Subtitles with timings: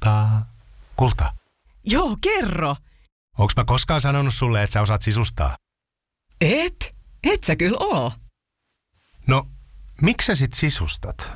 [0.00, 0.46] kultaa.
[0.96, 1.34] Kulta,
[1.84, 2.76] Joo, kerro.
[3.38, 5.56] onks mä koskaan sanonut sulle, että sä osaat sisustaa?
[6.40, 6.94] Et?
[7.22, 8.12] Et sä kyllä oo.
[9.26, 9.46] No,
[10.02, 11.30] miksi sä sit sisustat?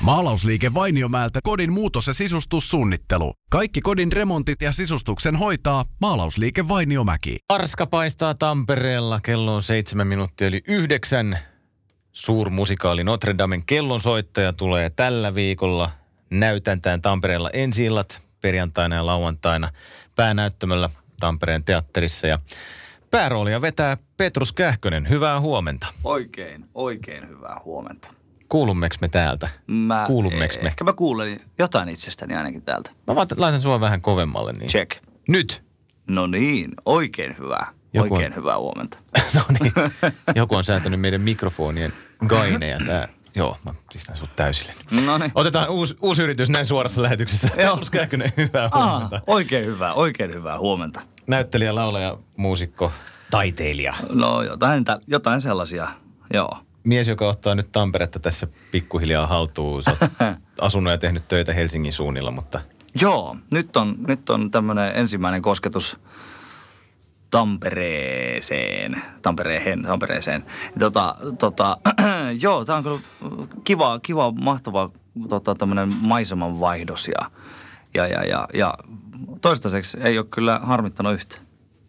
[0.00, 3.34] Maalausliike Vainiomäeltä kodin muutos- ja sisustussuunnittelu.
[3.50, 7.36] Kaikki kodin remontit ja sisustuksen hoitaa Maalausliike Vainiomäki.
[7.48, 9.20] Arska paistaa Tampereella.
[9.20, 11.38] Kello on seitsemän minuuttia eli yhdeksän.
[12.12, 15.90] Suurmusikaali Notre Damen kellonsoittaja tulee tällä viikolla.
[16.30, 19.72] Näytäntään Tampereella ensi illat perjantaina ja lauantaina
[20.14, 20.90] päänäyttämöllä
[21.20, 22.26] Tampereen teatterissa.
[22.26, 22.38] Ja
[23.10, 25.08] pääroolia vetää Petrus Kähkönen.
[25.08, 25.86] Hyvää huomenta.
[26.04, 28.12] Oikein, oikein hyvää huomenta.
[28.48, 29.48] Kuulummeko me täältä?
[29.66, 30.66] Mä, Kuulummeko me?
[30.68, 32.90] Ehkä mä kuulen jotain itsestäni ainakin täältä.
[33.06, 34.52] Mä vaan laitan sua vähän kovemmalle.
[34.52, 34.70] Niin.
[34.70, 34.90] Check.
[35.28, 35.62] Nyt!
[36.06, 37.66] No niin, oikein hyvää.
[37.92, 38.98] Joku on- Oikein hyvää huomenta.
[39.34, 39.72] No niin.
[40.34, 41.92] Joku on säätänyt meidän mikrofonien
[42.26, 42.78] gaineja.
[42.86, 43.08] Tää.
[43.36, 44.72] Joo, mä pistän sut täysille.
[45.04, 45.32] No niin.
[45.34, 47.50] Otetaan uusi, uusi yritys näin suorassa lähetyksessä.
[47.62, 47.78] Joo.
[47.90, 49.20] Kähkönen, hyvää huomenta.
[49.26, 51.00] oikein hyvää, oikein hyvää huomenta.
[51.26, 52.92] Näyttelijä, laulaja, muusikko,
[53.30, 53.94] taiteilija.
[54.12, 55.88] No jotain, jotain sellaisia,
[56.32, 56.58] joo.
[56.84, 59.82] Mies, joka ottaa nyt Tamperetta tässä pikkuhiljaa haltuun.
[59.82, 59.96] Sä
[60.60, 62.60] asunut ja tehnyt töitä Helsingin suunnilla, mutta
[63.00, 65.96] Joo, nyt on, nyt on tämmöinen ensimmäinen kosketus
[67.36, 70.44] Tampereeseen, Tampereen, Tampereeseen.
[70.78, 71.76] Tota, tota,
[72.44, 72.98] joo, tämä on kyllä
[73.64, 74.90] kiva, kiva mahtava
[75.28, 77.30] tota, tämmöinen maisemanvaihdos ja,
[77.94, 78.74] ja, ja, ja, ja
[79.40, 81.38] toistaiseksi ei ole kyllä harmittanut yhtä.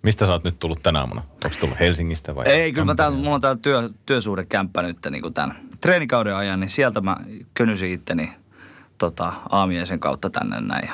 [0.04, 1.22] mistä sä oot nyt tullut tänä aamuna?
[1.45, 2.48] Onko tullut Helsingistä vai?
[2.48, 6.70] Ei, kyllä mä täällä, mulla on täällä työ, työsuhdekämppä nyt niin tämän treenikauden ajan, niin
[6.70, 7.17] sieltä mä
[7.54, 8.32] könysin itteni
[8.98, 10.88] tota, aamiaisen kautta tänne näin.
[10.88, 10.94] Ja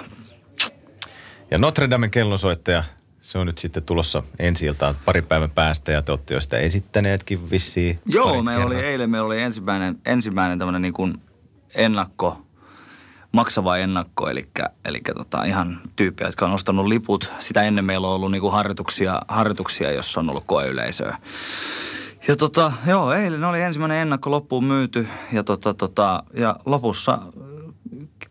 [1.51, 2.83] Ja Notre Damen kellonsoittaja,
[3.23, 6.57] se on nyt sitten tulossa ensi iltaan pari päivän päästä ja te olette jo sitä
[6.57, 7.99] esittäneetkin vissiin.
[8.05, 11.21] Joo, meillä oli eilen meillä oli ensimmäinen, ensimmäinen tämmöinen niin kuin
[11.75, 12.41] ennakko,
[13.31, 14.47] maksava ennakko, eli,
[14.85, 17.31] eli tota ihan tyyppiä, jotka on ostanut liput.
[17.39, 21.17] Sitä ennen meillä on ollut niin kuin harjoituksia, harjoituksia, jossa on ollut koeyleisöä.
[22.27, 27.19] Ja tota, joo, eilen oli ensimmäinen ennakko loppuun myyty ja, tota, tota, ja lopussa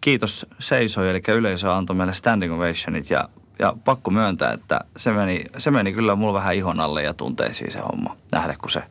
[0.00, 5.44] kiitos seisoi, eli yleisö antoi meille standing ovationit ja, ja pakko myöntää, että se meni,
[5.58, 8.16] se meni kyllä mulla vähän ihon alle ja tunteisiin se homma.
[8.32, 8.82] Nähdä, kun se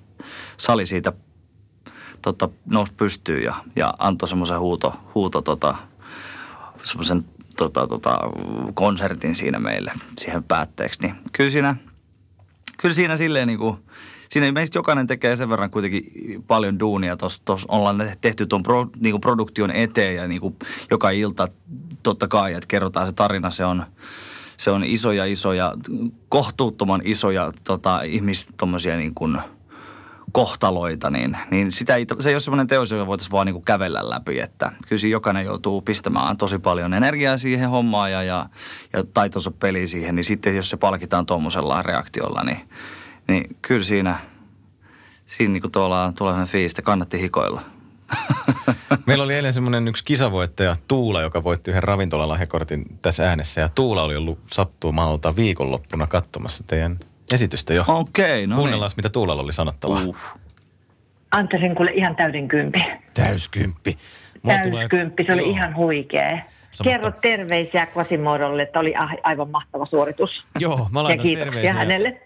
[0.57, 1.13] sali siitä
[2.21, 5.75] tota, nousi pystyyn ja, ja antoi semmoisen huuto, huuto tota,
[6.83, 7.25] semmoisen
[7.57, 8.19] tota, tota,
[8.73, 11.01] konsertin siinä meille siihen päätteeksi.
[11.01, 11.75] Niin kyllä siinä,
[12.77, 13.77] kyllä siinä silleen niin kuin,
[14.29, 16.03] siinä meistä jokainen tekee sen verran kuitenkin
[16.47, 17.17] paljon duunia.
[17.17, 20.55] Tuossa ollaan tehty tuon pro, niin kuin produktion eteen ja niin kuin
[20.91, 21.47] joka ilta
[22.03, 23.51] totta kai, että kerrotaan se tarina.
[23.51, 23.83] Se on,
[24.61, 25.73] se on isoja, isoja,
[26.29, 28.49] kohtuuttoman isoja tota, ihmis,
[28.97, 29.37] niin kuin,
[30.31, 33.65] kohtaloita, niin, niin sitä ei, se ei ole semmoinen teos, joka voitaisiin vaan niin kuin
[33.65, 34.39] kävellä läpi.
[34.39, 38.45] Että kyllä jokainen joutuu pistämään tosi paljon energiaa siihen hommaan ja, ja,
[38.93, 40.15] ja taitonsa peli siihen.
[40.15, 42.69] Niin sitten jos se palkitaan tuommoisella reaktiolla, niin,
[43.27, 44.15] niin kyllä siinä,
[45.25, 47.61] siinä niin kuin tuolla tulee sellainen fiilis, että kannatti hikoilla.
[49.05, 53.61] Meillä oli eilen semmoinen yksi kisavoittaja Tuula, joka voitti yhden ravintolalahjakortin tässä äänessä.
[53.61, 56.99] Ja Tuula oli ollut sattumalta viikonloppuna katsomassa teidän
[57.33, 57.83] esitystä jo.
[57.87, 60.01] Okei, no Kuunnellaan, mitä Tuulalla oli sanottavaa.
[60.05, 60.17] Uh.
[61.31, 62.83] Antaisin kuule ihan täyden kympi.
[63.13, 63.97] Täyskymppi.
[64.41, 65.51] Mulla tulee- Täyskymppi, se oli Joo.
[65.51, 66.39] ihan huikea.
[66.71, 68.93] Sä Kerro terveisiä Quasimodolle, että oli
[69.23, 70.43] aivan mahtava suoritus.
[70.59, 71.73] Joo, mä Ja laitan kiitoksia terveisiä.
[71.73, 72.21] hänelle.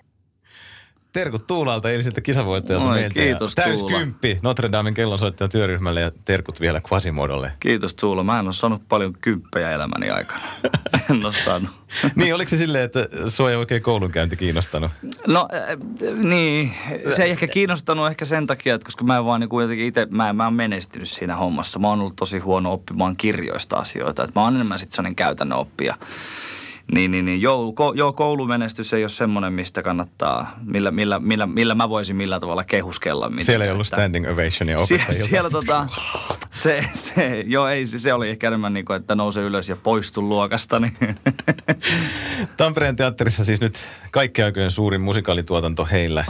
[1.16, 3.14] Terkut Tuulalta eiliseltä kisavoittajalta Oi, meiltä.
[3.14, 3.90] kiitos, ja Tuula.
[3.92, 7.52] Täyskymppi Notre Damen kellonsoittaja työryhmälle ja terkut vielä Quasimodolle.
[7.60, 8.24] Kiitos Tuula.
[8.24, 10.42] Mä en ole saanut paljon kymppejä elämäni aikana.
[11.10, 11.70] en ole saanut.
[12.16, 14.92] niin, oliko se silleen, että sua ei oikein koulunkäynti kiinnostanut?
[15.28, 15.78] No äh,
[16.24, 16.72] niin,
[17.16, 20.08] se ei ehkä kiinnostanut ehkä sen takia, että koska mä en vaan niin jotenkin itse,
[20.12, 21.80] mä, en- mä en menestynyt siinä hommassa.
[21.80, 24.24] Mä oon ollut tosi huono oppimaan kirjoista asioita.
[24.24, 25.98] Että mä oon enemmän sitten sellainen käytännön oppija.
[26.94, 31.46] Niin, niin, niin joo, ko, joo, koulumenestys ei ole semmoinen, mistä kannattaa, millä, millä, millä,
[31.48, 33.30] millä mä voisin millä tavalla kehuskella.
[33.30, 35.30] Mitä, Siellä ei ollut että- standing ovationia Sie- opettajilta.
[35.30, 35.88] siellä tota,
[36.52, 39.76] se, se, joo ei, se, se oli ehkä enemmän niin kuin, että nouse ylös ja
[39.76, 40.80] poistu luokasta.
[40.80, 40.98] Niin.
[42.58, 43.76] Tampereen teatterissa siis nyt
[44.12, 46.26] kaikkien aikojen suurin musikaalituotanto heillä,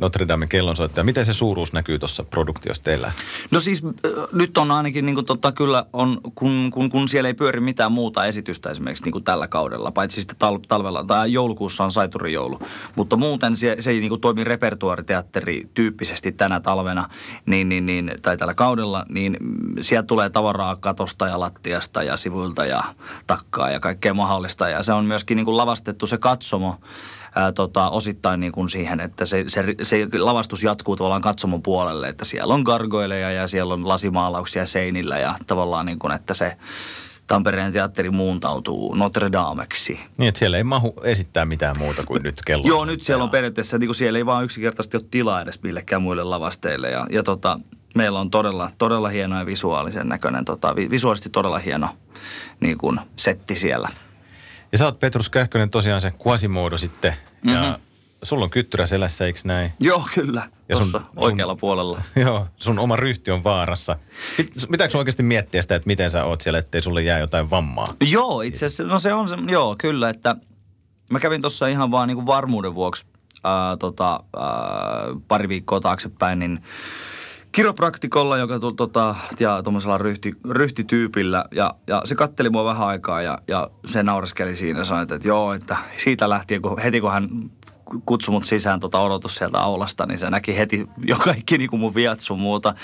[0.00, 1.04] Notre Damen kellonsoittaja.
[1.04, 3.12] Miten se suuruus näkyy tuossa produktiossa teillä?
[3.50, 7.28] No siis äh, nyt on ainakin niin kuin, tota, kyllä, on, kun, kun, kun siellä
[7.28, 11.32] ei pyöri mitään muuta esitystä esimerkiksi niin kuin tällä kaudella, paitsi sitten tal- talvella tai
[11.32, 12.58] joulukuussa on Saiturin joulu.
[12.96, 17.08] Mutta muuten se, se ei niin kuin toimi repertuariteatteri tyyppisesti tänä talvena
[17.46, 19.36] niin, niin, niin, tai tällä kaudella, niin
[19.80, 22.84] sieltä tulee tavaraa katosta ja lattiasta ja sivuilta ja
[23.26, 24.68] takkaa ja kaikkea mahdollista.
[24.68, 26.76] Ja se on myöskin niin kuin lavastettu se katsomo
[27.34, 32.08] ää, tota, osittain niin kuin siihen, että se, se, se lavastus jatkuu tavallaan katsomon puolelle,
[32.08, 36.56] että siellä on gargoileja ja siellä on lasimaalauksia seinillä ja tavallaan niin kuin, että se
[37.28, 40.00] Tampereen teatteri muuntautuu Notre Dameksi.
[40.18, 42.62] Niin, että siellä ei mahu esittää mitään muuta kuin nyt kello.
[42.66, 46.02] Joo, nyt siellä on periaatteessa, niin kuin siellä ei vaan yksinkertaisesti ole tilaa edes millekään
[46.02, 46.90] muille lavasteille.
[46.90, 47.60] Ja, ja tota,
[47.94, 51.88] meillä on todella, todella hieno ja visuaalisen näköinen, tota, vi- visuaalisesti todella hieno
[52.60, 53.88] niin kuin setti siellä.
[54.72, 57.14] Ja sä oot Petrus Kähkönen tosiaan se Quasimodo sitten.
[57.44, 57.82] Ja Mhm.
[58.22, 59.72] Sulla on kyttyrä selässä, eikö näin?
[59.80, 60.42] Joo, kyllä.
[60.68, 62.02] Ja sun- Tuossa sun- oikealla puolella.
[62.26, 63.96] Joo, sun oma ryhti on vaarassa.
[64.36, 67.50] Pit- Pitääkö sun oikeasti miettiä sitä, että miten sä oot siellä, ettei sulle jää jotain
[67.50, 67.86] vammaa?
[68.10, 70.36] Joo, itse asiassa, no se on se, joo, kyllä, että
[71.12, 73.06] mä kävin tuossa ihan vaan niin kuin varmuuden vuoksi
[73.44, 74.46] ää, tota, ää,
[75.28, 76.62] pari viikkoa taaksepäin, niin
[77.52, 83.22] kiropraktikolla, joka tu, tota, ja tuommoisella ryhti, ryhtityypillä, ja, ja se katteli mua vähän aikaa,
[83.22, 87.00] ja, ja se naureskeli siinä ja sanoi, että, että joo, että siitä lähtien, kun, heti
[87.00, 87.28] kun hän
[88.06, 91.80] kutsui mut sisään tota odotus sieltä aulasta, niin se näki heti jo kaikki niin kuin
[91.80, 92.74] mun viat sun muuta.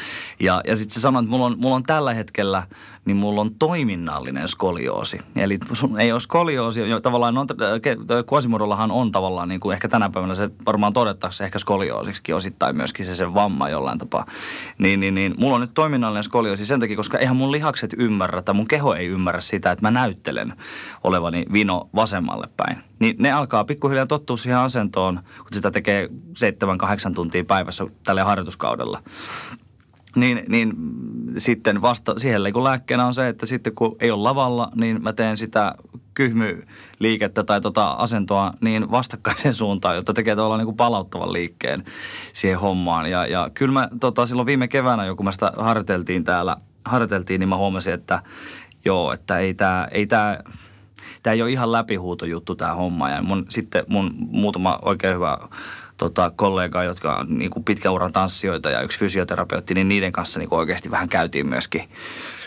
[0.40, 2.62] Ja, ja sitten se sanoi, että mulla on, mulla on tällä hetkellä,
[3.04, 5.18] niin mulla on toiminnallinen skolioosi.
[5.36, 7.46] Eli sun ei ole skolioosi, tavallaan on,
[8.32, 13.06] Quasimodollahan on tavallaan, niin kuin ehkä tänä päivänä se varmaan todettaisiin ehkä skolioosiksikin osittain myöskin
[13.06, 14.26] se sen vamma jollain tapaa.
[14.78, 18.42] Niin, niin, niin mulla on nyt toiminnallinen skolioosi sen takia, koska eihän mun lihakset ymmärrä
[18.42, 20.54] tai mun keho ei ymmärrä sitä, että mä näyttelen
[21.04, 22.76] olevani vino vasemmalle päin.
[22.98, 26.08] Niin ne alkaa pikkuhiljaa tottua siihen asentoon, kun sitä tekee
[27.10, 29.02] 7-8 tuntia päivässä tällä harjoituskaudella.
[30.14, 30.74] Niin, niin
[31.36, 35.12] sitten vasta siihen kun lääkkeenä on se, että sitten kun ei ole lavalla, niin mä
[35.12, 35.74] teen sitä
[36.14, 41.84] kyhmyliikettä tai tota asentoa niin vastakkaiseen suuntaan, jotta tekee tavallaan niin kuin palauttavan liikkeen
[42.32, 43.10] siihen hommaan.
[43.10, 47.48] Ja, ja kyllä mä tota, silloin viime keväänä, kun mä sitä harjoiteltiin täällä, harjoiteltiin, niin
[47.48, 48.22] mä huomasin, että
[48.84, 50.42] joo, että ei tämä ei tää,
[51.22, 53.10] tämä ei ole ihan läpihuutojuttu tämä homma.
[53.10, 55.38] Ja mun, sitten mun muutama oikein hyvä
[56.04, 60.38] tota, kollega, jotka on niin kuin pitkän uran tanssijoita ja yksi fysioterapeutti, niin niiden kanssa
[60.38, 61.82] niin kuin oikeasti vähän käytiin myöskin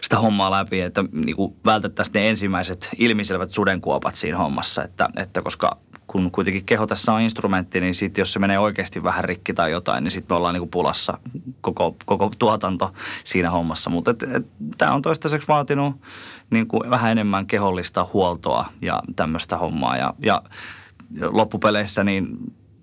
[0.01, 5.41] sitä hommaa läpi, että niin kuin vältettäisiin ne ensimmäiset ilmiselvät sudenkuopat siinä hommassa, että, että
[5.41, 5.77] koska
[6.07, 9.71] kun kuitenkin keho tässä on instrumentti, niin sitten jos se menee oikeasti vähän rikki tai
[9.71, 11.17] jotain, niin sitten me ollaan niinku pulassa
[11.61, 12.93] koko, koko tuotanto
[13.23, 13.89] siinä hommassa.
[13.89, 14.15] Mutta
[14.77, 15.95] tämä on toistaiseksi vaatinut
[16.49, 19.97] niinku vähän enemmän kehollista huoltoa ja tämmöistä hommaa.
[19.97, 20.41] Ja, ja
[21.31, 22.27] loppupeleissä niin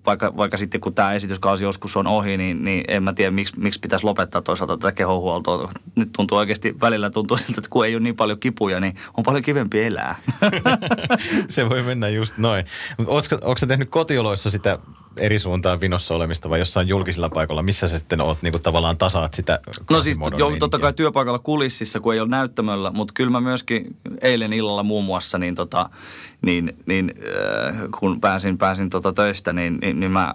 [0.05, 3.59] vaikka, vaikka sitten kun tämä esityskausi joskus on ohi, niin, niin en mä tiedä, miksi,
[3.59, 5.69] miksi pitäisi lopettaa toisaalta tätä kehohuoltoa.
[5.95, 9.23] Nyt tuntuu oikeasti, välillä tuntuu siltä, että kun ei ole niin paljon kipuja, niin on
[9.23, 10.15] paljon kivempi elää.
[11.49, 12.65] Se voi mennä just noin.
[13.41, 14.79] Onko sä tehnyt kotioloissa sitä
[15.17, 17.63] eri suuntaan vinossa olemista vai jossain julkisilla paikoilla?
[17.63, 19.59] Missä sä sitten oot niinku tavallaan tasaat sitä
[19.89, 23.97] No siis jo, totta kai työpaikalla kulississa, kun ei ole näyttämöllä, mutta kyllä mä myöskin
[24.21, 25.89] eilen illalla muun muassa, niin, tota,
[26.41, 27.13] niin, niin
[27.69, 30.33] äh, kun pääsin, pääsin tota töistä, niin, niin, niin mä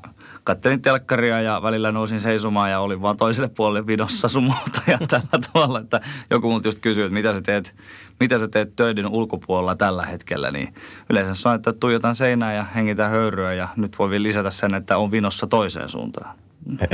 [0.51, 4.99] kattelin telkkaria ja välillä nousin seisomaan ja olin vaan toiselle puolelle vidossa sun muuta ja
[5.09, 6.01] tällä tavalla, että
[6.31, 7.75] joku multa just kysyy, että mitä sä teet,
[8.21, 10.75] mitä sä teet töiden ulkopuolella tällä hetkellä, niin
[11.11, 14.75] yleensä se on, että tuijotan seinää ja hengitän höyryä ja nyt voi vielä lisätä sen,
[14.75, 16.37] että on vinossa toiseen suuntaan.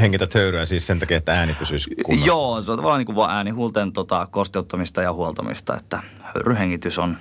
[0.01, 2.27] Hengität höyryä siis sen takia, että ääni pysyisi kunnossa.
[2.27, 7.17] Joo, se on vaan niin kuin vaan äänihuulten tota, kosteuttamista ja huoltamista, että höyryhengitys on,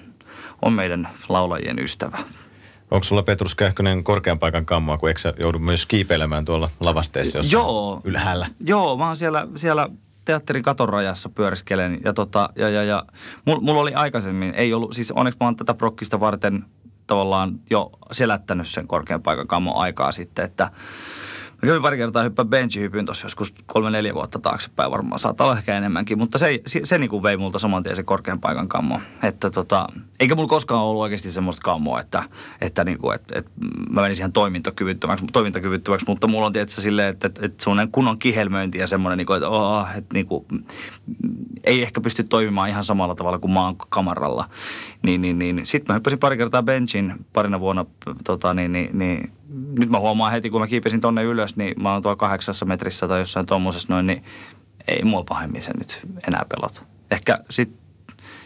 [0.62, 2.18] on meidän laulajien ystävä.
[2.92, 7.40] Onko sulla Petrus Kähkönen korkean paikan kammaa, kun eikö sä joudu myös kiipeilemään tuolla lavasteessa
[7.50, 8.02] Joo.
[8.04, 8.48] ylhäällä?
[8.60, 9.90] Joo, mä oon siellä, siellä
[10.26, 13.06] teatterin katon rajassa pyöriskelen ja, tota, ja, ja, ja
[13.46, 16.66] mulla mul oli aikaisemmin, ei ollut, siis onneksi mä oon tätä prokkista varten
[17.08, 20.72] tavallaan jo selättänyt sen korkean paikan kammon aikaa sitten, että
[21.66, 25.20] Mä kävin pari kertaa hyppää benchihypyn tuossa joskus kolme-neljä vuotta taaksepäin varmaan.
[25.20, 28.04] Saattaa olla ehkä enemmänkin, mutta se, se, se niin kuin vei multa saman tien se
[28.04, 29.00] korkean paikan kammo.
[29.24, 29.88] Että tota,
[30.20, 32.24] eikä mulla koskaan ollut oikeasti semmoista kammoa, että,
[32.62, 33.52] että, niin kuin, että, että
[33.90, 38.20] mä menisin ihan toimintakyvyttömäksi, toimintakyvyttömäksi mutta mulla on tietysti silleen, että, että, että semmoinen kunnon
[38.20, 40.46] kihelmöinti ja semmoinen, niin kuin, että, oh, että niin kuin,
[41.64, 44.50] ei ehkä pysty toimimaan ihan samalla tavalla kuin maan kamaralla.
[45.04, 45.66] Niin, niin, niin.
[45.66, 47.86] Sitten mä hyppäsin pari kertaa benchin parina vuonna,
[48.24, 49.32] tota, niin, niin, niin
[49.80, 53.08] nyt mä huomaan heti, kun mä kiipesin tonne ylös, niin mä oon tuolla kahdeksassa metrissä
[53.08, 54.24] tai jossain tuommoisessa noin, niin
[54.88, 56.82] ei mua pahemmin se nyt enää pelota.
[57.12, 57.86] Ehkä sit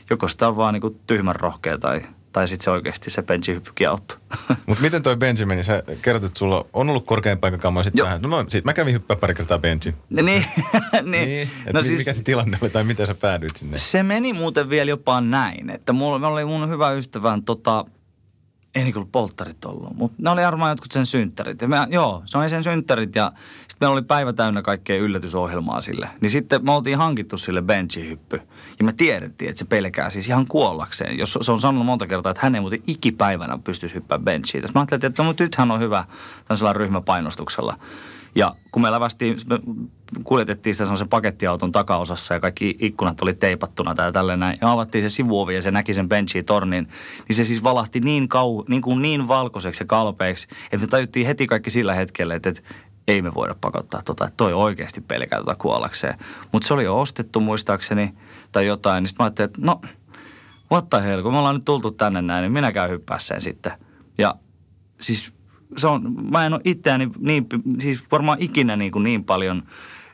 [0.10, 2.02] joko sitä on vaan niinku tyhmän rohkea tai,
[2.32, 4.18] tai sitten se oikeasti se benchihyppykin auttoi.
[4.66, 8.22] Mutta miten toi Benjamin, sä kerrot, että sulla on ollut korkean paikan kammaa, sit vähän,
[8.22, 9.96] no, no sit mä kävin hyppää pari kertaa Benchin.
[10.10, 10.26] niin,
[11.04, 13.78] niin, Niin, no siis, mikä se tilanne oli tai miten sä päädyit sinne?
[13.78, 17.86] Se meni muuten vielä jopa näin, että mulla oli mun hyvä ystävän tota,
[18.76, 21.62] ei niin ollut polttarit ollut, mutta ne oli varmaan jotkut sen synttärit.
[21.62, 25.82] Ja me, joo, se oli sen synttärit ja sitten meillä oli päivä täynnä kaikkea yllätysohjelmaa
[25.82, 26.10] sille.
[26.22, 28.42] Niin sitten me oltiin hankittu sille benchihyppy.
[28.80, 31.18] Ja me tiedettiin, että se pelkää siis ihan kuollakseen.
[31.18, 34.64] Jos se on sanonut monta kertaa, että hän ei muuten ikipäivänä pystyisi hyppäämään benchiin.
[34.76, 36.06] Mä ajattelin, että no, nythän on hyvä
[36.46, 37.78] tällaisella ryhmäpainostuksella.
[38.36, 39.60] Ja kun me lävästiin, me
[40.24, 44.58] kuljetettiin sitä sellaisen pakettiauton takaosassa ja kaikki ikkunat oli teipattuna tai tälleen näin.
[44.62, 46.88] Ja avattiin se sivuovi ja se näki sen benchiin tornin.
[47.28, 51.28] Niin se siis valahti niin, kau, niin, kuin niin valkoiseksi ja kalpeeksi, että me tajuttiin
[51.28, 52.62] heti kaikki sillä hetkellä, että, että
[53.08, 56.16] ei me voida pakottaa tota, että toi oikeasti pelkää tota kuollakseen.
[56.52, 58.14] Mutta se oli jo ostettu muistaakseni
[58.52, 59.82] tai jotain, niin sitten mä ajattelin, että no,
[60.72, 63.42] what the hell, kun me ollaan nyt tultu tänne näin, niin minä käyn hyppää sen
[63.42, 63.72] sitten.
[64.18, 64.36] Ja
[65.02, 65.34] siis
[65.80, 67.48] se on, mä en ole itseäni niin,
[67.80, 69.64] siis varmaan ikinä niin, kuin niin paljon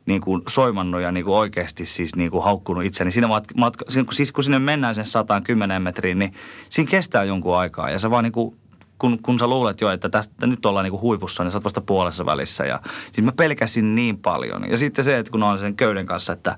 [0.06, 3.12] niin kuin soimannut ja niin kuin oikeasti siis niin kuin haukkunut itseni.
[3.12, 6.34] Siinä matka, matka, siis kun sinne mennään sen 110 metriin, niin
[6.70, 8.56] siinä kestää jonkun aikaa ja se vaan niin kuin
[9.00, 11.82] kun, kun sä luulet jo, että tästä nyt ollaan niinku huipussa, niin sä oot vasta
[11.82, 12.66] puolessa välissä.
[12.66, 12.80] Ja
[13.14, 14.70] siis mä pelkäsin niin paljon.
[14.70, 16.58] Ja sitten se, että kun on sen köyden kanssa, että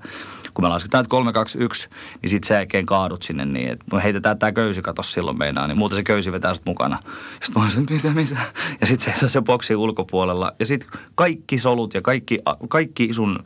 [0.54, 1.88] kun me lasketaan, että 3, 2, 1,
[2.22, 5.66] niin sitten sen jälkeen kaadut sinne niin, että me heitetään tämä köysi kato silloin meinaa,
[5.66, 6.98] niin muuten se köysi vetää sut mukana.
[7.32, 8.40] Sitten mä olisin, mitä, mitä?
[8.80, 10.52] Ja sitten se se boksi ulkopuolella.
[10.58, 13.38] Ja sitten kaikki solut ja kaikki, kaikki sun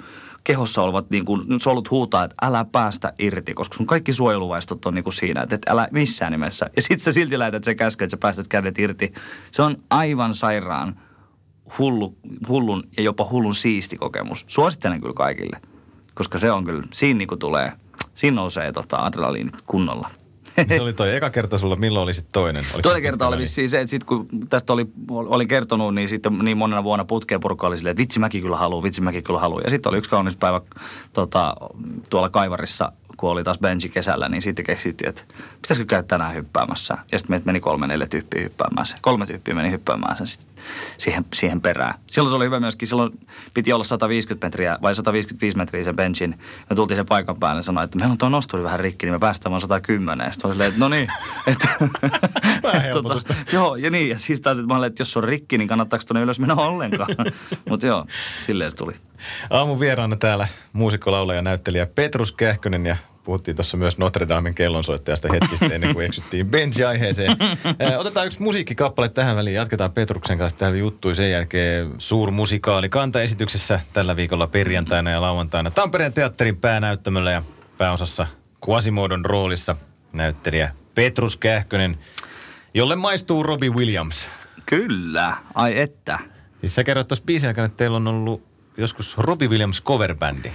[0.45, 4.95] kehossa olevat niin kuin, solut huutaa, että älä päästä irti, koska sun kaikki suojeluvaistot on
[4.95, 6.71] niin kuin siinä, että, älä missään nimessä.
[6.77, 9.13] Ja sitten sä silti lähetät se käsky, että sä päästät kädet irti.
[9.51, 11.01] Se on aivan sairaan
[11.79, 12.17] hullu,
[12.49, 14.45] hullun ja jopa hullun siisti kokemus.
[14.49, 15.61] Suosittelen kyllä kaikille,
[16.15, 17.73] koska se on kyllä, siinä niin kuin tulee,
[18.15, 20.11] siinä nousee tota adrenaliinit kunnolla.
[20.69, 22.65] Se oli toi eka kerta sulla, milloin oli sitten toinen?
[22.75, 26.39] Oliko Toinen kerta oli vissiin se, että sit kun tästä oli, olin kertonut, niin sitten
[26.39, 29.41] niin monena vuonna putkeen purkka oli silleen, että vitsi mäkin kyllä haluan, vitsi mäkin kyllä
[29.41, 29.63] haluan.
[29.65, 30.61] Ja sitten oli yksi kaunis päivä
[31.13, 31.57] tota,
[32.11, 35.23] tuolla Kaivarissa, kun oli taas benchi kesällä, niin sitten keksittiin, että
[35.63, 36.99] pitäisikö käydä tänään hyppäämässä.
[37.13, 38.99] Ja sitten meitä meni kolme, neljä tyyppiä hyppäämään sen.
[39.03, 40.41] Kolme tyyppiä meni hyppäämään sen sit
[40.99, 41.95] siihen, siihen perään.
[42.07, 43.11] Silloin se oli hyvä myöskin, silloin
[43.54, 46.38] piti olla 150 metriä vai 155 metriä sen benchin.
[46.71, 49.14] Me tultiin sen paikan päälle ja sanoi, että meillä on tuo nosturi vähän rikki, niin
[49.14, 50.25] me päästään vaan 110.
[50.25, 51.09] Ja sitten silleen, että no niin.
[51.47, 51.69] Että,
[52.92, 54.09] tota, joo, ja niin.
[54.09, 56.38] Ja siis taas, että mä olin, että jos se on rikki, niin kannattaako tuonne ylös
[56.38, 57.16] mennä ollenkaan.
[57.69, 58.07] Mutta joo,
[58.47, 58.92] silleen se tuli.
[59.50, 65.29] Aamun vieraana täällä muusikko, laulaja, näyttelijä Petrus Kähkönen ja puhuttiin tuossa myös Notre Damen kellonsoittajasta
[65.33, 67.37] hetkistä ennen kuin eksyttiin benji-aiheeseen.
[67.99, 69.57] Otetaan yksi musiikkikappale tähän väliin.
[69.57, 71.14] Jatketaan Petruksen kanssa täällä juttui.
[71.14, 77.43] Sen jälkeen suurmusikaali kantaesityksessä tällä viikolla perjantaina ja lauantaina Tampereen teatterin päänäyttämöllä ja
[77.79, 78.26] pääosassa
[78.69, 79.76] Quasimoodon roolissa
[80.12, 81.99] näyttelijä Petrus Kähkönen,
[82.75, 84.49] jolle maistuu Robbie Williams.
[84.67, 86.19] Kyllä, ai että.
[86.61, 90.50] Siis sä kerroit tuossa biisin aikana, että teillä on ollut joskus Robbie Williams coverbändi.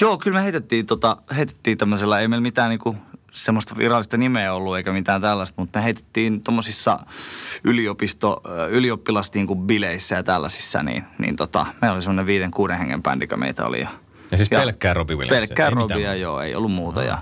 [0.00, 2.96] Joo, kyllä me heitettiin, tota, heitettiin tämmöisellä, ei meillä mitään niinku
[3.32, 6.98] semmoista virallista nimeä ollut eikä mitään tällaista, mutta me heitettiin tuommoisissa
[7.64, 13.02] yliopisto, ylioppilas niinku bileissä ja tällaisissa, niin, niin tota, meillä oli semmoinen viiden, kuuden hengen
[13.02, 13.80] bändi, meitä oli.
[13.80, 13.88] Ja,
[14.30, 15.48] ja siis pelkkää Robbie Williams?
[15.48, 17.00] Pelkkää Robbia, joo, ei ollut muuta.
[17.00, 17.06] No.
[17.06, 17.18] Ja,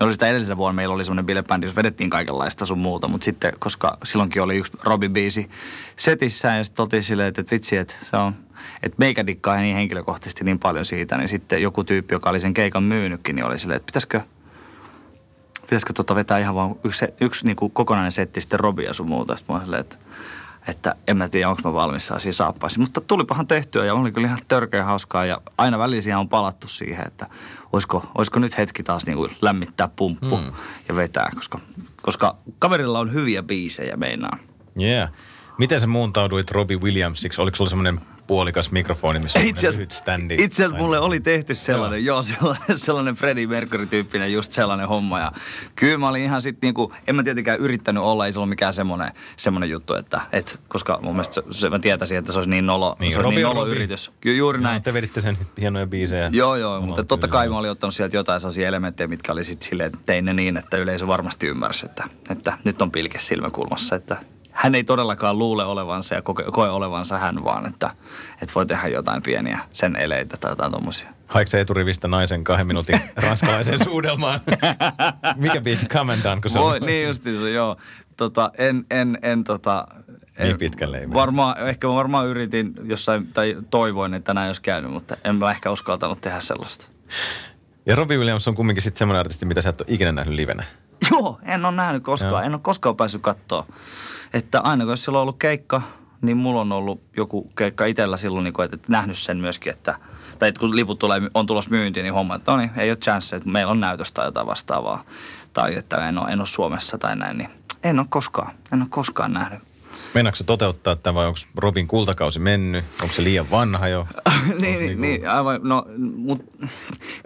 [0.00, 3.24] me oli sitä edellisenä vuonna, meillä oli semmoinen bilebändi, jossa vedettiin kaikenlaista sun muuta, mutta
[3.24, 5.50] sitten, koska silloinkin oli yksi Robbie-biisi
[5.96, 8.34] setissä ja sitten oltiin silleen, että vitsi, että se on–
[8.82, 12.54] että meikä dikkaa niin henkilökohtaisesti niin paljon siitä, niin sitten joku tyyppi, joka oli sen
[12.54, 14.20] keikan myynytkin, niin oli silleen, että pitäisikö,
[15.60, 19.36] pitäisikö tota vetää ihan vaan yksi, yksi niin kuin kokonainen setti sitten Robia sun muuta.
[19.36, 19.96] Sitten mä silleen, että,
[20.70, 22.80] että en mä tiedä, onko mä valmis siihen saappaisiin.
[22.80, 27.06] Mutta tulipahan tehtyä ja oli kyllä ihan törkeä hauskaa ja aina välillä on palattu siihen,
[27.06, 27.26] että
[27.72, 30.52] olisiko, olisiko nyt hetki taas niin kuin lämmittää pumppu mm.
[30.88, 31.60] ja vetää, koska,
[32.02, 34.38] koska kaverilla on hyviä biisejä meinaan.
[34.80, 35.10] Yeah.
[35.58, 37.40] Miten sä muuntauduit Robbie Williamsiksi?
[37.40, 40.36] Oliko sulla semmoinen puolikas mikrofoni, missä on itse lyhyt standi?
[40.38, 45.20] Itse asiassa mulle oli tehty sellainen, joo, joo sellainen, sellainen Freddie Mercury-tyyppinen, just sellainen homma.
[45.20, 45.32] Ja
[45.76, 48.74] kyllä mä olin ihan sitten niinku, en mä tietenkään yrittänyt olla, ei se ollut mikään
[48.74, 52.50] semmoinen, semmoinen juttu, että, et, koska mun mielestä se, se, mä tietäisin, että se olisi
[52.50, 54.10] niin nolo, niin, se olisi niin nolo yritys.
[54.20, 54.82] Kyllä juuri no, näin.
[54.82, 56.28] Te veditte sen hienoja biisejä.
[56.32, 59.68] Joo, joo, mutta totta kai mä olin ottanut sieltä jotain sellaisia elementtejä, mitkä oli sitten
[59.68, 63.96] silleen, että tein ne niin, että yleisö varmasti ymmärsi, että, että nyt on pilke silmäkulmassa,
[63.96, 64.16] että
[64.60, 67.90] hän ei todellakaan luule olevansa ja koe, koe olevansa hän, vaan että,
[68.32, 71.08] että voi tehdä jotain pieniä sen eleitä tai jotain tuommoisia.
[71.26, 74.40] Haiko se eturivistä naisen kahden minuutin ranskalaisen suudelmaan?
[75.36, 76.86] Mikä biisi Come and Done, kun se Voi, on?
[76.86, 77.76] Niin se, joo.
[78.16, 79.86] Tota, en, en, en tota,
[80.36, 84.62] en, niin pitkälle ei varmaan, Ehkä mä varmaan yritin jossain, tai toivoin, että näin olisi
[84.62, 86.86] käynyt, mutta en mä ehkä uskaltanut tehdä sellaista.
[87.86, 90.64] Ja Robbie Williams on kumminkin sitten semmoinen artisti, mitä sä et ole ikinä nähnyt livenä.
[91.10, 92.32] Joo, en ole nähnyt koskaan.
[92.32, 92.40] Joo.
[92.42, 93.66] En ole koskaan päässyt katsoa.
[94.32, 95.82] Että aina kun sillä on ollut keikka,
[96.22, 99.94] niin mulla on ollut joku keikka itsellä silloin, niin kuin, että, nähnyt sen myöskin, että,
[100.38, 102.96] tai että kun liput tulee, on tulos myyntiin, niin homma, että no niin, ei ole
[102.96, 105.04] chance, että meillä on näytöstä tai jotain vastaavaa.
[105.52, 107.50] Tai että en ole, en ole Suomessa tai näin, niin
[107.82, 109.69] en ole koskaan, en ole koskaan nähnyt.
[110.14, 112.84] Meinaatko toteuttaa tämä vai onko Robin kultakausi mennyt?
[113.02, 114.06] Onko se liian vanha jo?
[114.46, 115.86] niin, niin, niin, niin, aivan, no,
[116.16, 116.42] mut,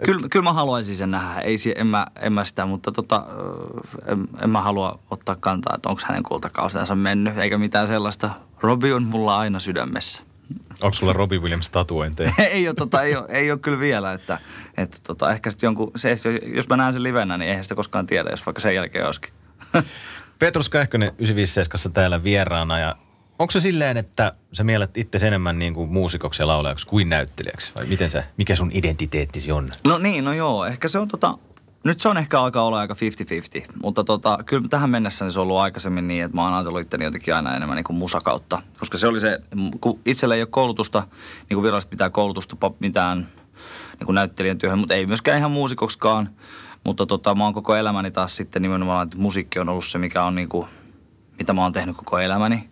[0.05, 1.41] kyllä, kyllä mä haluaisin sen nähdä.
[1.41, 3.25] Ei, en, mä, en mä sitä, mutta tota,
[4.05, 8.29] en, en mä halua ottaa kantaa, että onko hänen kultakausensa mennyt, eikä mitään sellaista.
[8.61, 10.21] Robi on mulla aina sydämessä.
[10.81, 12.31] Onko sulla Robbie Williams tatuointeja?
[12.51, 14.39] ei, ole, tota, ei, ole, ei ole kyllä vielä, että,
[14.77, 16.17] että tota, ehkä sitten jonkun, se,
[16.55, 19.33] jos mä näen sen livenä, niin eihän sitä koskaan tiedä, jos vaikka sen jälkeen olisikin.
[20.39, 22.95] Petrus Kähkönen 957 täällä vieraana ja
[23.39, 27.71] onko se silleen, että sä mielet itse enemmän niin kuin muusikoksi ja laulajaksi kuin näyttelijäksi?
[27.75, 29.71] Vai miten se, mikä sun identiteettisi on?
[29.87, 31.37] No niin, no joo, ehkä se on tota,
[31.83, 32.95] nyt se on ehkä alkaa olla aika
[33.59, 36.53] 50-50, mutta tota, kyllä tähän mennessä niin se on ollut aikaisemmin niin, että mä oon
[36.53, 38.61] ajatellut itteni jotenkin aina enemmän niin kuin musakautta.
[38.79, 39.39] Koska se oli se,
[39.81, 40.99] kun itsellä ei ole koulutusta,
[41.49, 43.27] niin kuin virallisesti pitää koulutusta mitään
[43.99, 46.29] niin kuin näyttelijän työhön, mutta ei myöskään ihan muusikoksikaan.
[46.85, 50.23] Mutta tota, mä oon koko elämäni taas sitten nimenomaan, että musiikki on ollut se, mikä
[50.23, 50.67] on niin kuin,
[51.37, 52.69] mitä mä oon tehnyt koko elämäni.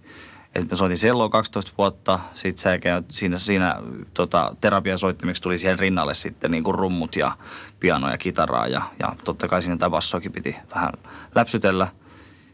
[0.55, 3.75] Et mä soitin selloa 12 vuotta, sitten se siinä, siinä
[4.13, 7.32] tota, terapiasoittimiksi tuli siihen rinnalle sitten niin kuin rummut ja
[7.79, 10.93] piano ja kitaraa ja, ja totta kai siinä bassoakin piti vähän
[11.36, 11.88] läpsytellä.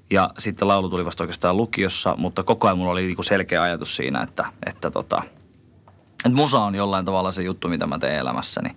[0.10, 3.62] Ja sitten laulu tuli vasta oikeastaan lukiossa, mutta koko ajan mulla oli niin kuin selkeä
[3.62, 5.24] ajatus siinä, että, että, tota,
[6.25, 8.75] että musa on jollain tavalla se juttu, mitä mä teen elämässäni.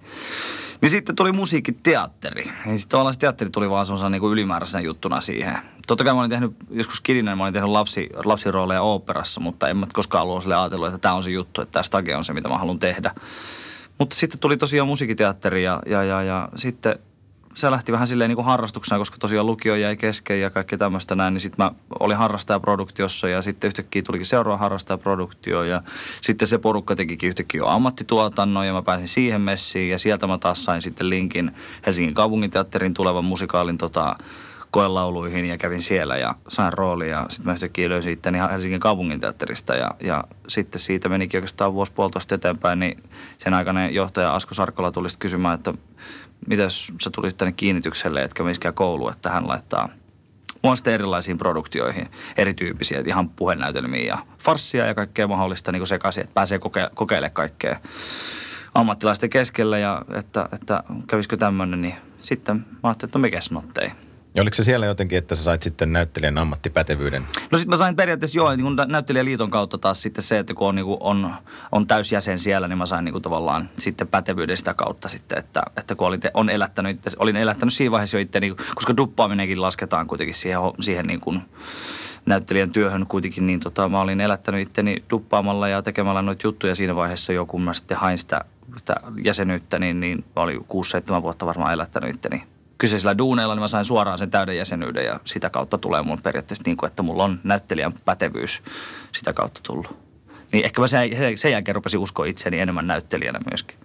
[0.83, 2.45] Niin sitten tuli musiikkiteatteri.
[2.45, 5.59] Ja sitten tavallaan se teatteri tuli vaan semmoisena niin ylimääräisenä juttuna siihen.
[5.87, 9.77] Totta kai mä olin tehnyt, joskus kidinä mä olin tehnyt lapsi, lapsirooleja oopperassa, mutta en
[9.77, 12.33] mä koskaan ollut sille ajatellut, että tämä on se juttu, että tämä stage on se,
[12.33, 13.15] mitä mä haluan tehdä.
[13.99, 16.99] Mutta sitten tuli tosiaan musiikkiteatteri ja, ja, ja, ja sitten
[17.55, 21.15] se lähti vähän silleen niin kuin harrastuksena, koska tosiaan lukio jäi kesken ja kaikki tämmöistä
[21.15, 25.83] näin, niin sitten mä olin harrastajaproduktiossa ja sitten yhtäkkiä tulikin seuraava harrastajaproduktio ja
[26.21, 30.39] sitten se porukka tekikin yhtäkkiä jo ammattituotannon ja mä pääsin siihen messiin ja sieltä mä
[30.39, 31.53] taas sain sitten linkin
[31.87, 34.17] Helsingin kaupunginteatterin tulevan musikaalin tota,
[34.73, 39.75] koelauluihin ja kävin siellä ja sain rooli ja sitten mä yhtäkkiä löysin itteni Helsingin kaupunginteatterista
[39.75, 43.03] ja, ja sitten siitä menikin oikeastaan vuosi puolitoista eteenpäin, niin
[43.39, 45.75] sen aikana johtaja Asko Sarkola tuli kysymään, että
[46.47, 49.89] mitäs sä tulisit tänne kiinnitykselle, etkä miskään koulu, että hän laittaa
[50.63, 56.35] mua sitten erilaisiin produktioihin, erityyppisiä, ihan puhenäytelmiä ja farssia ja kaikkea mahdollista niin sekaisin, että
[56.35, 57.81] pääsee koke- kokeilemaan kaikkea
[58.75, 63.91] ammattilaisten keskellä ja että, että kävisikö tämmöinen, niin sitten mä ajattelin, että no mikäs nottei.
[64.35, 67.23] Ja oliko se siellä jotenkin, että sä sait sitten näyttelijän ammattipätevyyden?
[67.51, 70.75] No sitten mä sain periaatteessa joo, niin näyttelijäliiton kautta taas sitten se, että kun on,
[70.75, 71.35] niin kuin on,
[71.73, 75.95] on täysjäsen siellä, niin mä sain niin tavallaan sitten pätevyyden sitä kautta sitten, että, että
[75.95, 80.61] kun olin, on elättänyt, olin elättänyt siinä vaiheessa jo itteni, koska duppaaminenkin lasketaan kuitenkin siihen,
[80.81, 81.43] siihen niin kuin
[82.27, 86.97] näyttelijän työhön kuitenkin, niin tota, mä olin elättänyt itteni duppaamalla ja tekemällä noita juttuja siinä
[86.97, 88.45] vaiheessa jo, kun mä sitten hain sitä,
[88.77, 92.43] sitä jäsenyyttä, niin, niin mä olin 6-7 vuotta varmaan elättänyt itteni
[92.79, 96.63] kyseisellä duuneilla, niin mä sain suoraan sen täyden jäsenyyden ja sitä kautta tulee mun periaatteessa
[96.67, 98.63] niin kuin, että mulla on näyttelijän pätevyys
[99.13, 99.97] sitä kautta tullut.
[100.53, 103.77] Niin ehkä mä sen, sen jälkeen rupesin uskoa itseäni enemmän näyttelijänä myöskin.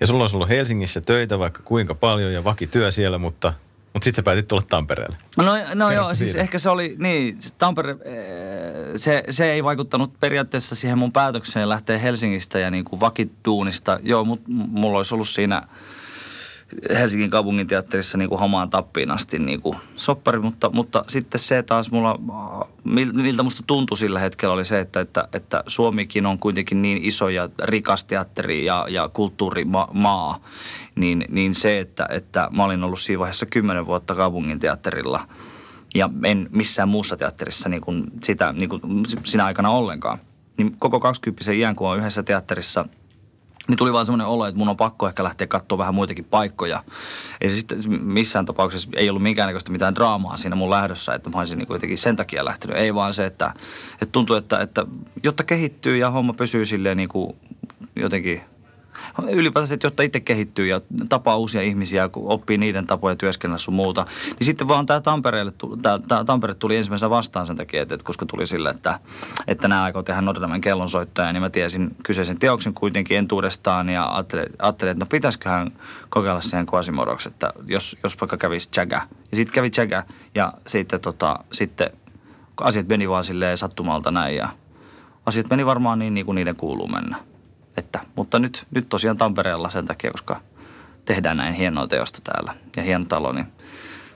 [0.00, 3.52] Ja sulla on ollut Helsingissä töitä vaikka kuinka paljon ja vakityö siellä, mutta,
[3.92, 5.16] mutta sitten sä päätit tulla Tampereelle.
[5.36, 7.96] No, no joo, siis ehkä se oli, niin, se Tampere, eh,
[8.96, 13.98] se, se ei vaikuttanut periaatteessa siihen mun päätökseen lähteä Helsingistä ja niin kuin vakituunista.
[14.02, 15.62] Joo, mutta mulla olisi ollut siinä–
[16.90, 21.90] Helsingin kaupunginteatterissa niin kuin hamaan tappiin asti niin kuin soppari, mutta, mutta sitten se taas
[21.90, 22.18] mulla,
[23.12, 27.28] miltä musta tuntui sillä hetkellä oli se, että, että, että Suomikin on kuitenkin niin iso
[27.28, 30.40] ja rikas teatteri ja, ja kulttuurimaa,
[30.94, 35.28] niin, niin se, että, että mä olin ollut siinä vaiheessa kymmenen vuotta kaupunginteatterilla
[35.94, 38.82] ja en missään muussa teatterissa niin kuin sitä, niin kuin
[39.24, 40.18] sinä aikana ollenkaan.
[40.56, 42.84] Niin koko 20 iän, kun on yhdessä teatterissa–
[43.68, 46.84] niin tuli vaan semmoinen olo, että mun on pakko ehkä lähteä katsoa vähän muitakin paikkoja.
[47.42, 51.58] Se sitten missään tapauksessa ei ollut minkäännäköistä mitään draamaa siinä mun lähdössä, että mä olisin
[51.58, 52.76] niin jotenkin sen takia lähtenyt.
[52.76, 53.54] Ei vaan se, että,
[53.92, 54.86] että tuntuu, että, että
[55.22, 57.36] jotta kehittyy ja homma pysyy silleen niin kuin
[57.96, 58.40] jotenkin–
[59.30, 63.74] ylipäätänsä, että jotta itse kehittyy ja tapaa uusia ihmisiä, kun oppii niiden tapoja työskennellä sun
[63.74, 64.06] muuta.
[64.24, 68.26] Niin sitten vaan tämä Tampereelle, tää, tää Tampere tuli ensimmäisenä vastaan sen takia, että, koska
[68.26, 68.98] tuli sille, että,
[69.46, 74.14] että nämä aikoo tehdä Notre Damen kellonsoittaja, niin mä tiesin kyseisen teoksen kuitenkin entuudestaan ja
[74.14, 75.72] ajattelin, ajattelin että no pitäisiköhän
[76.08, 79.02] kokeilla siihen Quasimoroksi, että jos, jos vaikka kävisi Jaga.
[79.30, 80.02] Ja sitten kävi Jaga
[80.34, 81.90] ja sitten, tota, sitten
[82.60, 84.48] asiat meni vaan silleen sattumalta näin ja
[85.26, 87.16] asiat meni varmaan niin, niin kuin niiden kuuluu mennä.
[87.78, 90.40] Että, mutta nyt, nyt tosiaan Tampereella sen takia, koska
[91.04, 93.46] tehdään näin hienoa teosta täällä ja hieno talo, niin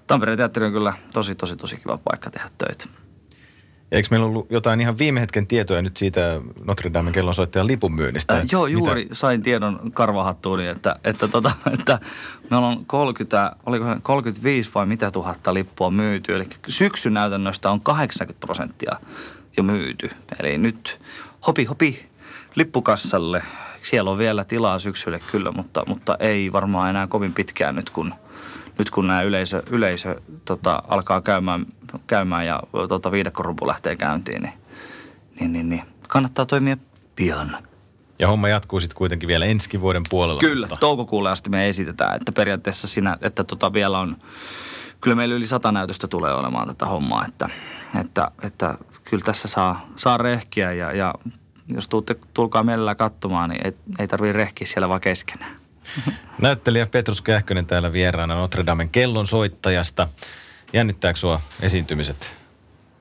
[0.07, 2.85] Tampereen teatteri on kyllä tosi, tosi, tosi kiva paikka tehdä töitä.
[3.93, 8.37] Eikö meillä ollut jotain ihan viime hetken tietoja nyt siitä Notre Damen kellonsoittajan lipun myynnistä?
[8.37, 9.15] Äh, joo, juuri mitä?
[9.15, 11.99] sain tiedon karvahattuuni, että, että, tota, että
[12.51, 16.35] meillä on 30, oliko 35 vai mitä tuhatta lippua myyty.
[16.35, 18.97] Eli syksyn näytännöstä on 80 prosenttia
[19.57, 20.11] jo myyty.
[20.41, 21.01] Eli nyt
[21.47, 22.12] hopi hopi
[22.55, 23.43] lippukassalle.
[23.83, 28.15] Siellä on vielä tilaa syksylle kyllä, mutta, mutta ei varmaan enää kovin pitkään nyt, kun,
[28.79, 31.67] nyt kun nämä yleisö, yleisö tota, alkaa käymään,
[32.07, 34.55] käymään ja tota, viidakkorumpu lähtee käyntiin, niin,
[35.41, 36.77] niin, niin, niin kannattaa toimia
[37.17, 37.57] pian.
[38.19, 40.41] Ja homma jatkuu sitten kuitenkin vielä ensi vuoden puolella.
[40.41, 44.17] Kyllä, mutta- toukokuulle asti me esitetään, että periaatteessa siinä, että tota vielä on,
[45.01, 47.49] kyllä meillä yli sata näytöstä tulee olemaan tätä hommaa, että,
[48.01, 51.15] että, että kyllä tässä saa, saa rehkiä ja, ja
[51.75, 55.57] jos tuutte, tulkaa mielellään katsomaan, niin ei, ei tarvitse rehkiä siellä vaan keskenään.
[56.39, 60.09] Näyttelijä Petrus Kähkönen täällä vieraana Notre Damen kellon soittajasta.
[60.73, 62.37] Jännittääkö sua esiintymiset?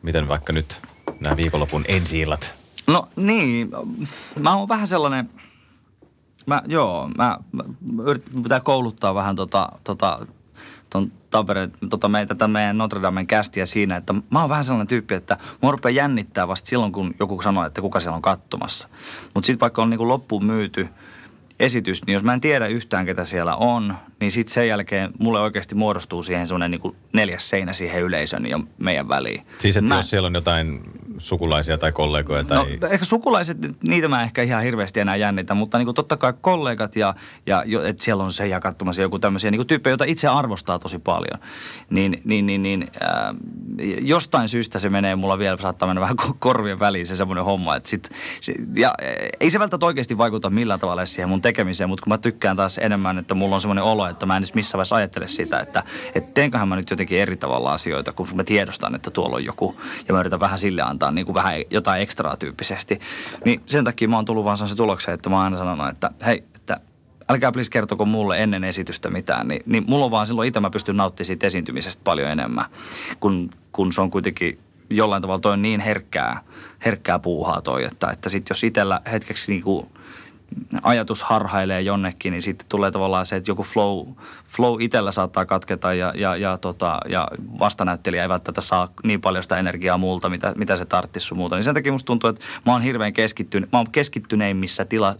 [0.02, 0.82] Miten vaikka nyt
[1.20, 2.26] nämä viikonlopun ensi
[2.88, 3.72] No niin,
[4.40, 5.30] mä oon vähän sellainen,
[6.46, 7.64] mä, joo, mä, mä
[8.04, 10.28] yrit- pitää kouluttaa vähän tota, tota,
[10.92, 14.88] ton Tampereen, tota meitä, tätä meidän Notre Damen kästiä siinä, että mä oon vähän sellainen
[14.88, 18.88] tyyppi, että mua rupeaa jännittää vasta silloin, kun joku sanoo, että kuka siellä on kattomassa.
[19.34, 20.88] Mutta sitten vaikka on niinku loppuun myyty
[21.60, 25.40] esitys, niin jos mä en tiedä yhtään, ketä siellä on, niin sitten sen jälkeen mulle
[25.40, 29.42] oikeasti muodostuu siihen semmoinen niinku neljäs seinä siihen yleisön ja meidän väliin.
[29.58, 30.84] Siis että Mä- jos siellä on jotain
[31.18, 32.78] sukulaisia tai kollegoja tai...
[32.82, 36.34] No ehkä sukulaiset, niitä mä ehkä ihan hirveästi enää jännitä, mutta niin kuin totta kai
[36.42, 37.14] kollegat ja,
[37.46, 41.00] ja että siellä on se ja katsomassa joku tämmöisiä niin tyyppejä, joita itse arvostaa tosi
[41.00, 41.40] paljon.
[41.90, 43.36] Niin, niin, niin, niin ää,
[44.02, 47.76] jostain syystä se menee, mulla vielä saattaa mennä vähän ko- korvien väliin se semmoinen homma.
[47.76, 48.94] Että sit, se, ja
[49.40, 52.78] ei se välttämättä oikeasti vaikuta millään tavalla siihen mun tekemiseen, mutta kun mä tykkään taas
[52.78, 55.84] enemmän, että mulla on semmoinen olo, että mä en edes missään vaiheessa ajattele sitä, että,
[56.16, 59.76] että teenköhän mä nyt jotenkin eri tavalla asioita, kun mä tiedostan, että tuolla on joku
[60.08, 63.00] ja mä yritän vähän sille antaa niin kuin vähän jotain ekstraa tyyppisesti.
[63.46, 66.12] Niin sen takia mä oon tullut vaan se tulokseen, että mä oon aina sanonut, että
[66.26, 66.80] hei, että
[67.30, 70.70] älkää please kertoko mulle ennen esitystä mitään, niin, niin mulla on vaan silloin itse mä
[70.70, 72.66] pystyn nauttimaan siitä esiintymisestä paljon enemmän,
[73.20, 74.60] kun, kun se on kuitenkin
[74.90, 76.42] jollain tavalla toi on niin herkkää,
[76.86, 79.92] herkkää puuhaa toi, että, että sit jos itsellä hetkeksi niinku
[80.82, 84.08] ajatus harhailee jonnekin, niin sitten tulee tavallaan se, että joku flow,
[84.46, 87.28] flow itsellä saattaa katketa ja, ja, ja, tota, ja
[87.60, 91.56] vastanäyttelijä ei välttämättä saa niin paljon sitä energiaa muulta, mitä, mitä se tarttisi sun muuta.
[91.56, 95.16] Niin sen takia musta tuntuu, että mä oon hirveän keskittynyt, mä oon keskittyneimmissä tila,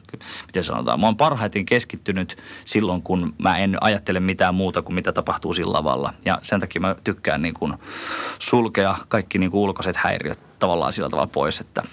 [0.48, 5.12] miten sanotaan, mä oon parhaiten keskittynyt silloin, kun mä en ajattele mitään muuta kuin mitä
[5.12, 6.14] tapahtuu sillä lavalla.
[6.26, 7.74] Ja sen takia mä tykkään niin kuin
[8.40, 11.84] sulkea kaikki niin kuin ulkoiset häiriöt tavallaan sillä tavalla pois, että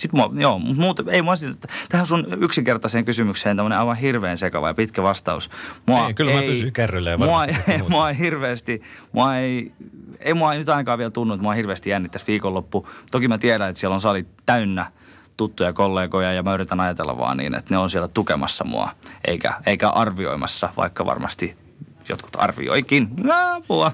[0.00, 4.68] sitten mua, joo, muuta, ei mua sitä, tähän sun yksinkertaiseen kysymykseen tämmöinen aivan hirveän sekava
[4.68, 5.50] ja pitkä vastaus.
[5.86, 7.54] Mua Ei, kyllä mä pysyn kärryillä ja mua, ei,
[7.88, 8.82] mua ei hirveästi,
[9.12, 9.72] mua ei,
[10.20, 12.88] ei mua nyt ainakaan vielä tunnu, että mua hirveästi jännittäisi viikonloppu.
[13.10, 14.86] Toki mä tiedän, että siellä on sali täynnä
[15.36, 18.90] tuttuja kollegoja ja mä yritän ajatella vaan niin, että ne on siellä tukemassa mua,
[19.24, 21.56] eikä, eikä arvioimassa, vaikka varmasti
[22.08, 23.08] jotkut arvioikin.
[23.32, 23.92] Apua.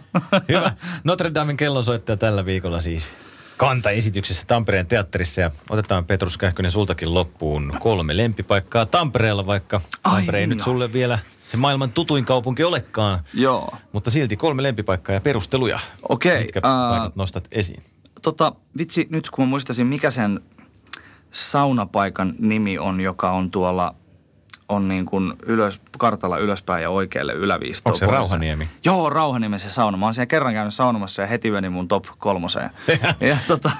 [0.48, 0.72] Hyvä.
[1.04, 3.12] Notre Damen kellonsoittaja tällä viikolla siis
[3.56, 10.38] kantaesityksessä Tampereen teatterissa ja otetaan Petrus Kähkönen sultakin loppuun kolme lempipaikkaa Tampereella, vaikka Ai Tampere
[10.40, 13.20] ei niin nyt sulle vielä se maailman tutuin kaupunki olekaan.
[13.34, 13.76] Joo.
[13.92, 15.78] Mutta silti kolme lempipaikkaa ja perusteluja.
[16.08, 17.82] Okei, Mitkä ää, paikat nostat esiin?
[18.22, 20.40] Tota, vitsi, nyt kun mä muistasin, mikä sen
[21.30, 23.94] saunapaikan nimi on, joka on tuolla,
[24.68, 27.90] on niin kuin ylös, kartalla ylöspäin ja oikealle yläviistoon.
[27.90, 28.20] Onko se pohjoiseen.
[28.20, 28.68] Rauhaniemi?
[28.85, 29.96] Joo, Rauhaniemen se sauna.
[29.96, 32.70] Mä oon siellä kerran käynyt saunomassa ja heti meni mun top kolmoseen.
[33.20, 33.70] ja, tota,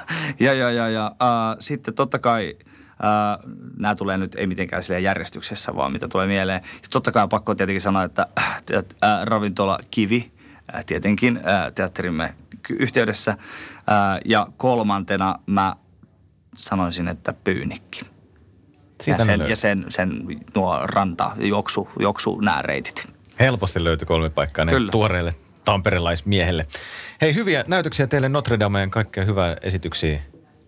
[0.40, 2.57] ja, ja, ja, ja äh, sitten totta kai
[2.88, 6.61] äh, nämä tulee nyt ei mitenkään sille järjestyksessä, vaan mitä tulee mieleen.
[6.64, 10.33] Sitten totta kai on pakko tietenkin sanoa, että äh, äh, ravintola Kivi,
[10.75, 12.35] äh, tietenkin äh, teatterimme
[12.70, 13.31] yhteydessä.
[13.31, 13.38] Äh,
[14.25, 15.77] ja kolmantena mä
[16.55, 18.15] sanoisin, että Pyynikki.
[19.00, 19.52] Siitä ja ne sen, löytyy.
[19.52, 20.22] ja sen, sen
[20.54, 23.09] nuo ranta, juoksu, juoksu nämä reitit.
[23.40, 24.90] Helposti löytyi kolme paikkaa näin Kyllä.
[24.90, 26.66] tuoreelle tamperelaismiehelle.
[27.20, 30.22] Hei, hyviä näytöksiä teille Notre Dameen, kaikkea hyvää esityksiä.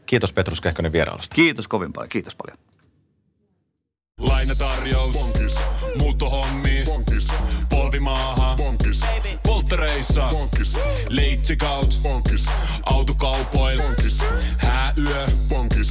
[0.07, 1.35] Kiitos Petrus Kähkönen vierailusta.
[1.35, 2.59] Kiitos kovin paljon, kiitos paljon.
[4.21, 5.13] Lainatarjous.
[5.17, 5.55] Bonkis.
[5.99, 6.83] Muuttohommi.
[6.85, 7.29] Bonkis.
[7.69, 8.57] Polvimaaha.
[8.57, 9.01] Bonkis.
[9.43, 10.29] Polttereissa.
[10.31, 10.79] Bonkis.
[11.09, 11.99] Leitsikaut.
[12.03, 12.47] Bonkis.
[12.83, 13.83] Autokaupoil.
[13.83, 14.19] Bonkis.
[14.59, 15.27] Hääyö.
[15.49, 15.91] Bonkis.